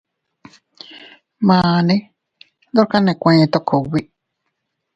[1.47, 1.95] Mane
[2.71, 4.01] ndorka nee kueeto kugbi.